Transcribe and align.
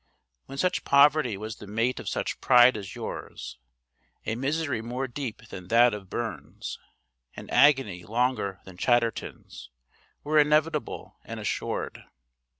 When 0.47 0.57
such 0.57 0.83
poverty 0.83 1.37
was 1.37 1.57
the 1.57 1.67
mate 1.67 1.99
of 1.99 2.09
such 2.09 2.41
pride 2.41 2.75
as 2.75 2.95
yours, 2.95 3.59
a 4.25 4.33
misery 4.33 4.81
more 4.81 5.07
deep 5.07 5.45
than 5.49 5.67
that 5.67 5.93
of 5.93 6.09
Burns, 6.09 6.79
an 7.35 7.47
agony 7.51 8.03
longer 8.03 8.61
than 8.65 8.77
Chatterton's, 8.77 9.69
were 10.23 10.39
inevitable 10.39 11.19
and 11.23 11.39
assured. 11.39 12.03